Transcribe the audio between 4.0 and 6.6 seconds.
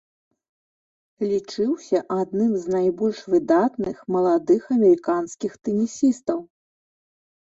маладых амерыканскіх тэнісістаў.